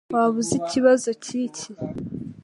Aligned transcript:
Waba 0.13 0.37
uzi 0.41 0.55
ikibazo 0.61 1.09
cyiki 1.23 1.67